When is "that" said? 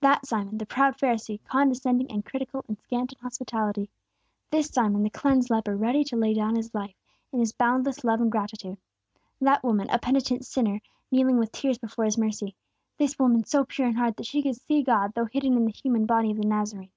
0.00-0.24, 9.38-9.62, 14.16-14.24